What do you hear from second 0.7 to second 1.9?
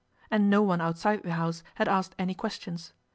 outside the house had